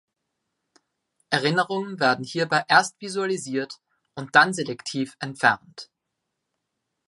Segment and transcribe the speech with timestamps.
[1.29, 3.79] Erinnerungen werden hierbei erst visualisiert
[4.15, 5.91] und dann selektiv entfernt.